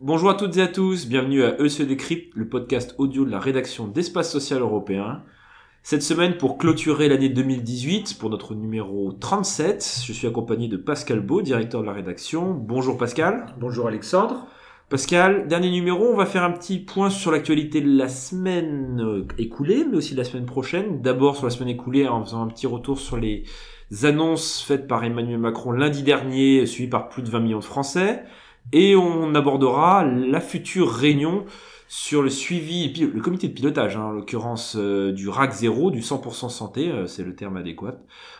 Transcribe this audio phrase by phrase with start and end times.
[0.00, 3.40] Bonjour à toutes et à tous, bienvenue à ECE Décrypte, le podcast audio de la
[3.40, 5.22] rédaction d'Espace Social Européen.
[5.82, 11.18] Cette semaine, pour clôturer l'année 2018, pour notre numéro 37, je suis accompagné de Pascal
[11.18, 12.54] Beau, directeur de la rédaction.
[12.54, 13.46] Bonjour Pascal.
[13.58, 14.46] Bonjour Alexandre.
[14.88, 19.26] Pascal, dernier numéro, on va faire un petit point sur l'actualité de la semaine euh,
[19.38, 21.00] écoulée, mais aussi de la semaine prochaine.
[21.00, 23.44] D'abord sur la semaine écoulée, en faisant un petit retour sur les
[24.02, 28.24] annonces faites par Emmanuel Macron lundi dernier, suivies par plus de 20 millions de Français.
[28.72, 31.44] Et on abordera la future réunion
[31.94, 36.00] sur le suivi, le comité de pilotage, hein, en l'occurrence euh, du RAC 0, du
[36.00, 37.98] 100% santé, euh, c'est le terme adéquat,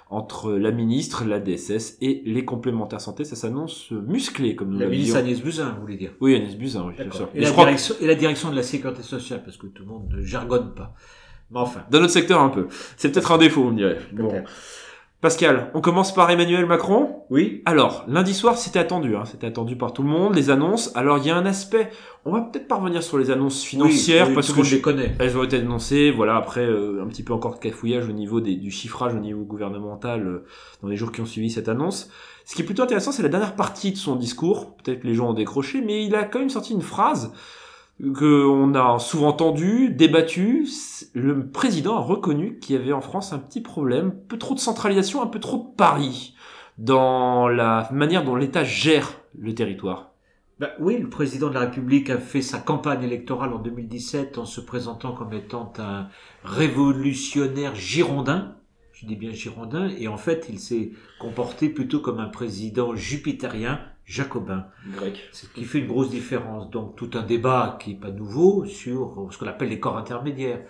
[0.08, 3.26] entre la ministre, la DSS et les complémentaires santé.
[3.26, 6.12] Ça s'annonce musclé, comme nous La ministre Agnès Buzyn, vous voulez dire?
[6.22, 7.28] Oui, Agnès Buzyn, oui, bien sûr.
[7.34, 10.08] Et, la direction, et la direction de la sécurité sociale, parce que tout le monde
[10.10, 10.94] ne jargonne pas.
[11.50, 11.84] Mais enfin.
[11.90, 12.68] Dans notre secteur, un peu.
[12.96, 13.98] C'est peut-être un défaut, on dirait.
[14.14, 14.32] Bon.
[15.22, 17.22] Pascal, on commence par Emmanuel Macron?
[17.30, 17.62] Oui.
[17.64, 20.90] Alors, lundi soir, c'était attendu, hein, c'était attendu par tout le monde, les annonces.
[20.96, 21.90] Alors, il y a un aspect,
[22.24, 25.14] on va peut-être pas revenir sur les annonces financières parce que je les connais.
[25.20, 26.34] Elles ont été annoncées, voilà.
[26.34, 29.44] Après, euh, un petit peu encore de cafouillage au niveau des, du chiffrage au niveau
[29.44, 30.44] gouvernemental euh,
[30.82, 32.10] dans les jours qui ont suivi cette annonce.
[32.44, 34.76] Ce qui est plutôt intéressant, c'est la dernière partie de son discours.
[34.78, 37.32] Peut-être que les gens ont décroché, mais il a quand même sorti une phrase
[38.16, 40.66] qu'on a souvent entendu, débattu,
[41.14, 44.54] le président a reconnu qu'il y avait en France un petit problème, un peu trop
[44.54, 46.34] de centralisation, un peu trop de paris
[46.78, 50.10] dans la manière dont l'État gère le territoire.
[50.58, 54.44] Ben oui, le président de la République a fait sa campagne électorale en 2017 en
[54.44, 56.08] se présentant comme étant un
[56.44, 58.56] révolutionnaire girondin.
[58.92, 63.80] Je dis bien girondin, et en fait, il s'est comporté plutôt comme un président jupitérien
[64.04, 64.66] jacobin.
[64.96, 65.28] Grec.
[65.32, 66.70] Ce qui fait une grosse différence.
[66.70, 70.60] Donc tout un débat qui n'est pas nouveau sur ce qu'on appelle les corps intermédiaires.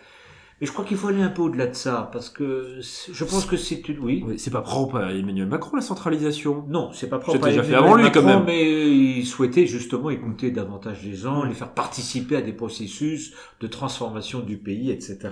[0.61, 3.47] Mais je crois qu'il faut aller un peu au-delà de ça, parce que je pense
[3.47, 3.99] que c'est une...
[3.99, 6.65] Oui, oui c'est pas propre à Emmanuel Macron, la centralisation.
[6.69, 8.45] Non, c'est pas propre à déjà fait avant lui, quand même.
[8.47, 13.67] mais il souhaitait justement écouter davantage les gens, les faire participer à des processus de
[13.67, 15.31] transformation du pays, etc.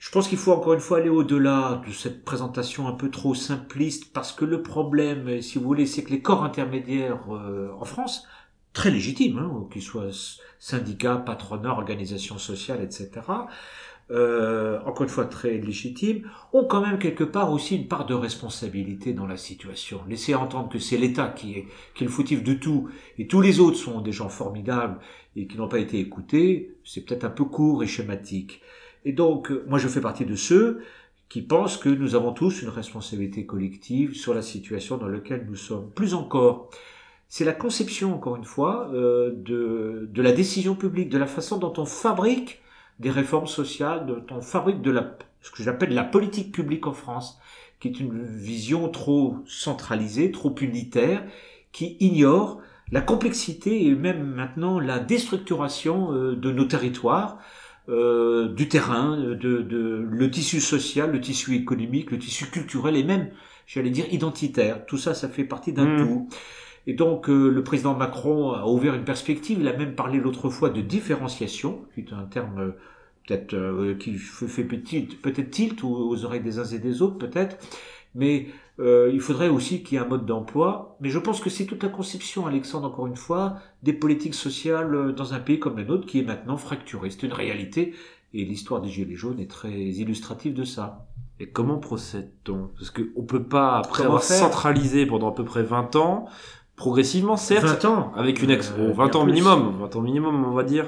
[0.00, 3.34] Je pense qu'il faut encore une fois aller au-delà de cette présentation un peu trop
[3.34, 7.84] simpliste parce que le problème, si vous voulez, c'est que les corps intermédiaires euh, en
[7.84, 8.26] France,
[8.72, 10.08] très légitimes, hein, qu'ils soient
[10.58, 13.10] syndicats, patronats, organisations sociales, etc.,
[14.10, 18.14] euh, encore une fois très légitimes, ont quand même quelque part aussi une part de
[18.14, 20.00] responsabilité dans la situation.
[20.08, 22.88] Laisser entendre que c'est l'État qui est, qui le fautif de tout
[23.18, 24.98] et tous les autres sont des gens formidables
[25.36, 28.62] et qui n'ont pas été écoutés, c'est peut-être un peu court et schématique.
[29.04, 30.82] Et donc, euh, moi, je fais partie de ceux
[31.28, 35.56] qui pensent que nous avons tous une responsabilité collective sur la situation dans laquelle nous
[35.56, 35.90] sommes.
[35.90, 36.70] Plus encore,
[37.28, 41.58] c'est la conception, encore une fois, euh, de, de la décision publique, de la façon
[41.58, 42.60] dont on fabrique
[42.98, 46.92] des réformes sociales, dont on fabrique de la, ce que j'appelle la politique publique en
[46.92, 47.40] France,
[47.78, 51.24] qui est une vision trop centralisée, trop unitaire,
[51.72, 52.60] qui ignore
[52.92, 57.38] la complexité et même maintenant la déstructuration euh, de nos territoires,
[57.90, 63.02] euh, du terrain, de, de, le tissu social, le tissu économique, le tissu culturel et
[63.02, 63.30] même,
[63.66, 64.86] j'allais dire, identitaire.
[64.86, 66.06] Tout ça, ça fait partie d'un mmh.
[66.06, 66.28] tout.
[66.86, 69.58] Et donc, euh, le président Macron a ouvert une perspective.
[69.60, 72.70] Il a même parlé l'autre fois de différenciation, qui est un terme euh,
[73.26, 77.58] peut-être qui fait peut-être tilt aux oreilles des uns et des autres, peut-être.
[78.14, 78.46] Mais
[78.80, 80.96] euh, il faudrait aussi qu'il y ait un mode d'emploi.
[81.00, 84.94] Mais je pense que c'est toute la conception, Alexandre, encore une fois, des politiques sociales
[84.94, 87.10] euh, dans un pays comme le nôtre qui est maintenant fracturé.
[87.10, 87.94] C'est une réalité.
[88.32, 91.06] Et l'histoire des Gilets jaunes est très illustrative de ça.
[91.40, 92.70] Et comment procède-t-on?
[92.76, 96.26] Parce qu'on peut pas, après avoir centralisé pendant à peu près 20 ans,
[96.80, 100.62] progressivement, certes, 20 ans, avec une ex, 20 ans minimum, 20 ans minimum, on va
[100.62, 100.86] dire,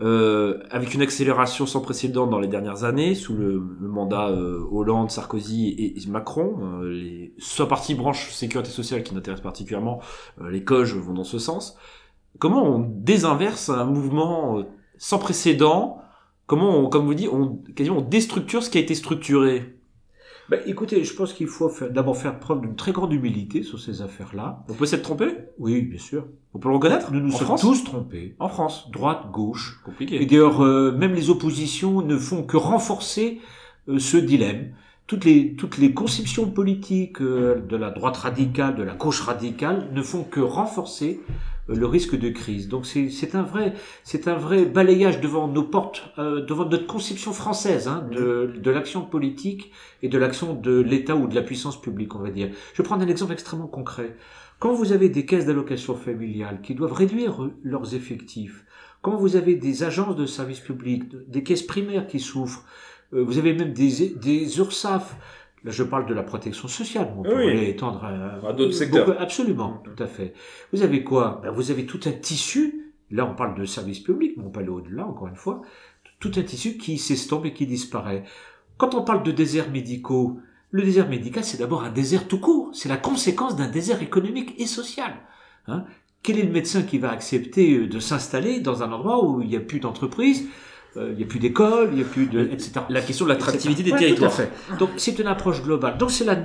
[0.00, 5.10] euh, avec une accélération sans précédent dans les dernières années, sous le, mandat euh, Hollande,
[5.10, 10.00] Sarkozy et, Macron, euh, les, soit partie branche sécurité sociale qui n'intéresse particulièrement,
[10.40, 11.76] euh, les coges vont dans ce sens.
[12.38, 14.62] Comment on désinverse un mouvement
[14.98, 15.98] sans précédent?
[16.46, 19.80] Comment, on, comme vous dites, on, quasiment on déstructure ce qui a été structuré?
[20.50, 24.02] Ben, écoutez, je pense qu'il faut d'abord faire preuve d'une très grande humilité sur ces
[24.02, 24.64] affaires-là.
[24.68, 25.26] On peut s'être trompé?
[25.58, 26.26] Oui, bien sûr.
[26.52, 27.12] On peut le reconnaître?
[27.12, 28.36] Nous nous sommes tous trompés.
[28.38, 29.80] En France Droite, gauche.
[29.84, 30.22] Compliqué.
[30.22, 33.40] Et d'ailleurs, euh, même les oppositions ne font que renforcer
[33.88, 34.72] euh, ce dilemme.
[35.06, 39.88] Toutes les, toutes les conceptions politiques euh, de la droite radicale, de la gauche radicale,
[39.92, 41.20] ne font que renforcer
[41.68, 42.68] le risque de crise.
[42.68, 47.32] Donc c'est un vrai c'est un vrai balayage devant nos portes, euh, devant notre conception
[47.32, 49.72] française hein, de, de l'action politique
[50.02, 52.50] et de l'action de l'État ou de la puissance publique, on va dire.
[52.72, 54.16] Je vais prendre un exemple extrêmement concret.
[54.58, 58.64] Quand vous avez des caisses d'allocation familiale qui doivent réduire leurs effectifs,
[59.02, 62.64] quand vous avez des agences de services publics, des caisses primaires qui souffrent,
[63.12, 65.16] euh, vous avez même des, des URSAF
[65.64, 67.12] Là, je parle de la protection sociale.
[67.16, 67.28] On Oui.
[67.28, 69.20] pourrait étendre à, À d'autres secteurs.
[69.20, 69.94] absolument, Mhm.
[69.96, 70.34] tout à fait.
[70.72, 71.40] Vous avez quoi?
[71.42, 72.92] Ben, Vous avez tout un tissu.
[73.10, 75.62] Là, on parle de services publics, mais on peut aller au-delà, encore une fois.
[76.20, 78.24] Tout un tissu qui s'estompe et qui disparaît.
[78.76, 80.38] Quand on parle de déserts médicaux,
[80.70, 82.70] le désert médical, c'est d'abord un désert tout court.
[82.74, 85.12] C'est la conséquence d'un désert économique et social.
[85.68, 85.84] Hein
[86.22, 89.48] Quel est le médecin qui va accepter euh, de s'installer dans un endroit où il
[89.48, 90.48] n'y a plus d'entreprise,
[90.96, 92.72] il n'y a plus d'école, il n'y a plus de, etc.
[92.88, 94.34] La question de l'attractivité des Ouais, territoires.
[94.34, 94.78] Tout à fait.
[94.78, 95.98] Donc c'est une approche globale.
[95.98, 96.36] Donc c'est la,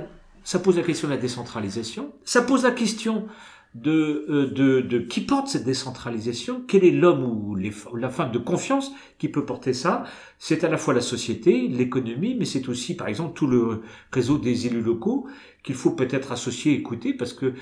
[0.44, 2.12] ça pose la question de la décentralisation.
[2.24, 3.26] Ça pose la question
[3.74, 6.62] de, euh, de, de qui porte cette décentralisation?
[6.66, 10.04] Quel est l'homme ou les, ou la femme de confiance qui peut porter ça?
[10.38, 13.82] C'est à la fois la société, l'économie, mais c'est aussi par exemple tout le
[14.12, 15.28] réseau des élus locaux
[15.62, 17.54] qu'il faut peut-être associer, écouter, parce que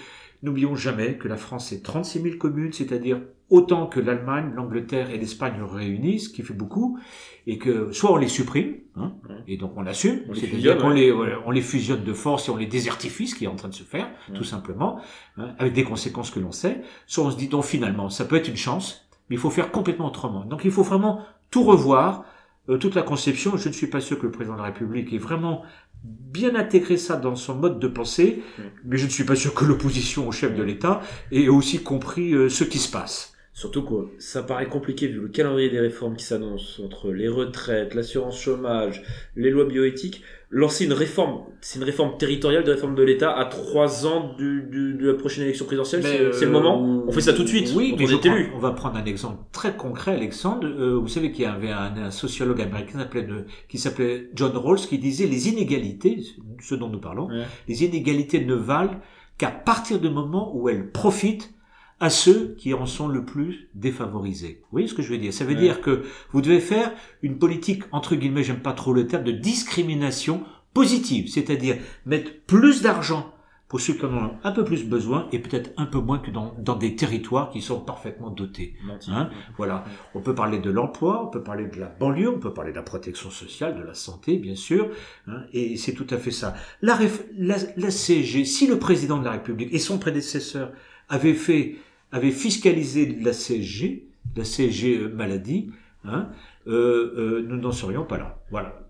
[0.42, 3.20] n'oublions jamais que la France est 36 000 communes, c'est-à-dire
[3.50, 6.98] autant que l'Allemagne, l'Angleterre et l'Espagne réunis, ce qui fait beaucoup,
[7.46, 9.12] et que soit on les supprime, hein,
[9.46, 12.66] et donc on l'assume, c'est-à-dire qu'on les, on les fusionne de force et on les
[12.66, 14.34] désertifie, ce qui est en train de se faire, Ouais.
[14.36, 15.00] tout simplement,
[15.38, 16.82] hein, avec des conséquences que l'on sait.
[17.06, 19.70] Soit on se dit, donc finalement, ça peut être une chance, mais il faut faire
[19.72, 20.44] complètement autrement.
[20.44, 21.20] Donc il faut vraiment
[21.50, 22.24] tout revoir,
[22.68, 23.56] euh, toute la conception.
[23.56, 25.62] Je ne suis pas sûr que le président de la République ait vraiment
[26.04, 28.64] bien intégré ça dans son mode de pensée, Ouais.
[28.84, 31.00] mais je ne suis pas sûr que l'opposition au chef de l'État
[31.32, 33.34] ait aussi compris euh, ce qui se passe.
[33.58, 37.92] Surtout que ça paraît compliqué vu le calendrier des réformes qui s'annoncent entre les retraites,
[37.96, 39.02] l'assurance chômage,
[39.34, 40.22] les lois bioéthiques.
[40.50, 44.62] Lancer une réforme, c'est une réforme territoriale de réforme de l'État à trois ans du,
[44.70, 46.02] du- de la prochaine élection présidentielle.
[46.04, 47.04] C'est le euh, moment.
[47.08, 47.72] On fait ça tout de suite.
[47.76, 48.52] Oui, mais on est élu.
[48.54, 50.64] on va prendre un exemple très concret, Alexandre.
[50.68, 54.30] Euh, vous savez qu'il y avait un, un sociologue américain qui s'appelait de- qui s'appelait
[54.36, 56.22] John Rawls qui disait les inégalités,
[56.62, 57.42] ce dont nous parlons, Ouais.
[57.66, 59.00] les inégalités ne valent
[59.36, 61.52] qu'à partir du moment où elles profitent
[62.00, 64.60] à ceux qui en sont le plus défavorisés.
[64.62, 65.32] Vous voyez ce que je veux dire?
[65.32, 65.60] Ça veut Ouais.
[65.60, 66.92] dire que vous devez faire
[67.22, 70.42] une politique, entre guillemets, j'aime pas trop le terme, de discrimination
[70.74, 73.32] positive, c'est-à-dire mettre plus d'argent
[73.68, 76.30] pour ceux qui en ont un peu plus besoin et peut-être un peu moins que
[76.30, 78.74] dans, dans des territoires qui sont parfaitement dotés.
[79.08, 79.28] Hein
[79.58, 79.84] Voilà.
[80.14, 82.76] On peut parler de l'emploi, on peut parler de la banlieue, on peut parler de
[82.76, 84.88] la protection sociale, de la santé, bien sûr.
[85.26, 86.54] hein, et c'est tout à fait ça.
[86.80, 90.72] La, réf- la, la CSG, si le président de la République et son prédécesseur
[91.10, 91.76] avaient fait,
[92.12, 94.04] avaient fiscalisé la CSG,
[94.36, 95.70] la CSG euh, maladie,
[96.04, 96.28] hein,
[96.66, 98.38] euh, euh, nous n'en serions pas là.
[98.50, 98.80] Voilà.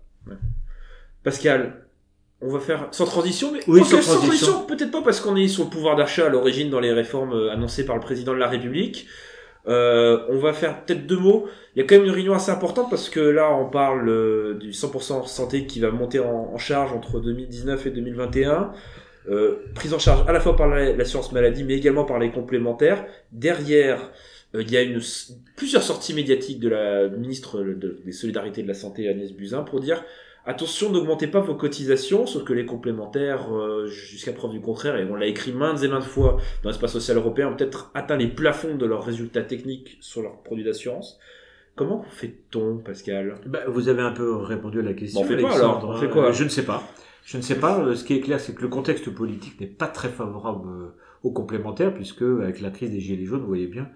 [1.23, 1.85] Pascal,
[2.41, 4.65] on va faire sans transition, mais Oui, sans transition.
[4.65, 7.85] peut-être pas parce qu'on est sur le pouvoir d'achat à l'origine dans les réformes annoncées
[7.85, 9.07] par le président de la République.
[9.67, 11.47] Euh, on va faire peut-être deux mots.
[11.75, 14.53] Il y a quand même une réunion assez importante parce que là, on parle euh,
[14.55, 18.71] du 100% santé qui va monter en, en charge entre 2019 et 2021.
[19.27, 22.31] Euh, prise en charge à la fois par la- l'assurance maladie, mais également par les
[22.31, 23.05] complémentaires.
[23.31, 24.11] Derrière,
[24.55, 25.01] euh, il y a une,
[25.57, 29.63] plusieurs sorties médiatiques de la ministre de- des Solidarités et de la Santé, Agnès Buzyn,
[29.63, 30.03] pour dire
[30.45, 35.03] Attention, n'augmentez pas vos cotisations, sauf que les complémentaires, euh, jusqu'à preuve du contraire, et
[35.05, 38.29] on l'a écrit maintes et maintes fois dans l'espace social européen, ont peut-être atteint les
[38.29, 41.19] plafonds de leurs résultats techniques sur leurs produits d'assurance.
[41.75, 43.35] Comment fait-on, Pascal?
[43.45, 45.19] Ben, vous avez un peu répondu à la question.
[45.21, 46.31] Bon, on fait quoi, Alexandre, alors On fait quoi?
[46.31, 46.83] Je ne sais pas.
[47.25, 47.79] Je ne sais pas.
[47.79, 50.87] Euh, Ce qui est clair, c'est que le contexte politique n'est pas très favorable euh,
[51.23, 53.87] aux complémentaires, puisque avec la crise des gilets jaunes, vous voyez bien,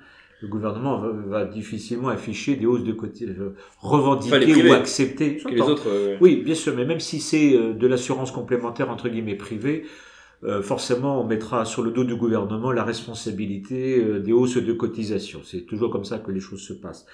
[0.42, 4.70] le gouvernement va, va difficilement afficher des hausses de côté, euh, Enfin, revendiquer privés.
[4.70, 5.38] ou accepter.
[5.50, 5.88] Les autres.
[5.88, 9.86] euh, Oui, bien sûr, mais même si c'est euh, de l'assurance complémentaire entre guillemets privée,
[10.44, 14.74] euh, forcément on mettra sur le dos du gouvernement la responsabilité euh, des hausses de
[14.74, 15.40] cotisation.
[15.46, 17.06] C'est toujours comme ça que les choses se passent.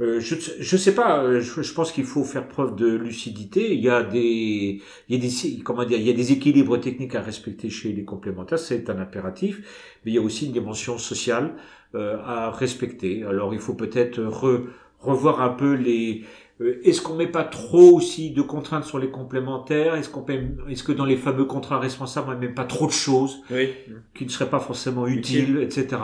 [0.00, 3.74] Euh, je je sais pas, euh, je, je pense qu'il faut faire preuve de lucidité.
[3.74, 6.78] Il y a des il y a des comment dire, il y a des équilibres
[6.80, 9.60] techniques à respecter chez les complémentaires, c'est un impératif,
[10.04, 11.54] mais il y a aussi une dimension sociale
[11.94, 13.22] euh, à respecter.
[13.24, 14.64] Alors il faut peut-être re-
[15.00, 16.24] revoir un peu les
[16.60, 19.94] Est-ce qu'on met pas trop aussi de contraintes sur les complémentaires?
[19.94, 20.24] Est-ce qu'on
[20.68, 23.70] est-ce que dans les fameux contrats responsables, on met pas trop de choses Oui.
[24.14, 25.96] qui ne seraient pas forcément utiles, etc.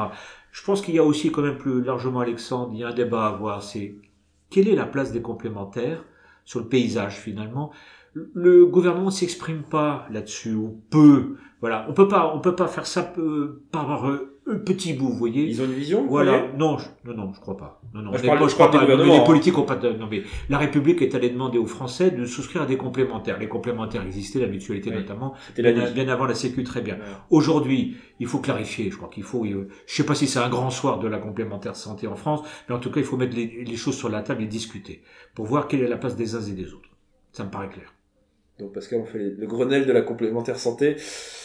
[0.51, 2.95] Je pense qu'il y a aussi quand même plus largement, Alexandre, il y a un
[2.95, 3.95] débat à avoir, c'est
[4.51, 6.05] quelle est la place des complémentaires
[6.45, 7.71] sur le paysage finalement?
[8.15, 11.37] Le gouvernement ne s'exprime pas là-dessus, ou peu.
[11.61, 15.17] Voilà, on peut pas, on peut pas faire ça euh, par euh, petit bout, vous
[15.17, 15.45] voyez.
[15.45, 17.81] Ils ont une vision vous Voilà, non, je, non, non, je crois pas.
[17.95, 18.85] Non, non, je parle- crois pas.
[18.87, 19.21] les hein.
[19.25, 22.63] politiques ont pas de, non, mais la République est allée demander aux Français de souscrire
[22.63, 23.39] à des complémentaires.
[23.39, 24.97] Les complémentaires existaient, la mutualité Oui.
[24.97, 26.95] notamment, la bien, avant la Sécu, très bien.
[26.97, 27.01] Ouais.
[27.31, 28.91] Aujourd'hui, il faut clarifier.
[28.91, 29.45] Je crois qu'il faut.
[29.45, 32.41] euh, je sais pas si c'est un grand soir de la complémentaire santé en France,
[32.69, 35.03] mais en tout cas, il faut mettre les, les choses sur la table et discuter
[35.35, 36.89] pour voir quelle est la place des uns et des autres.
[37.33, 37.93] Ça me paraît clair.
[38.59, 40.97] Donc Pascal, on fait les- le Grenelle de la complémentaire santé.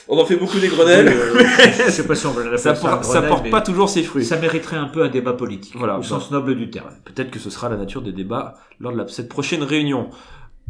[0.08, 1.08] On en fait beaucoup des Grenelles.
[1.10, 1.44] Euh,
[1.86, 3.62] je sais pas si on va l'appeler ça, ça, porte, un ça Grenelle, porte pas
[3.62, 4.26] toujours ses fruits.
[4.26, 6.00] Ça mériterait un peu un débat politique, Voilà.
[6.00, 6.90] au sens noble du terme.
[7.06, 10.10] Peut-être que ce sera la nature des débats lors de la- cette prochaine réunion.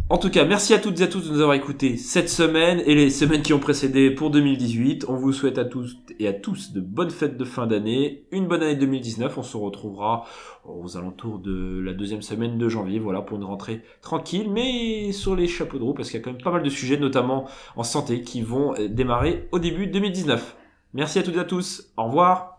[0.09, 2.83] En tout cas, merci à toutes et à tous de nous avoir écoutés cette semaine
[2.85, 5.05] et les semaines qui ont précédé pour 2018.
[5.07, 8.47] On vous souhaite à tous et à tous de bonnes fêtes de fin d'année, une
[8.47, 9.37] bonne année 2019.
[9.37, 10.25] On se retrouvera
[10.65, 15.35] aux alentours de la deuxième semaine de janvier, voilà, pour une rentrée tranquille, mais sur
[15.35, 17.47] les chapeaux de roue, parce qu'il y a quand même pas mal de sujets, notamment
[17.77, 20.57] en santé, qui vont démarrer au début 2019.
[20.93, 21.91] Merci à toutes et à tous.
[21.95, 22.51] Au revoir.